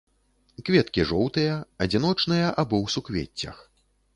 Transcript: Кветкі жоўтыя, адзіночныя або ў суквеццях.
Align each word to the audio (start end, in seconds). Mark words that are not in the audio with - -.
Кветкі 0.69 1.03
жоўтыя, 1.11 1.53
адзіночныя 1.87 2.47
або 2.61 2.75
ў 2.83 2.85
суквеццях. 2.95 3.63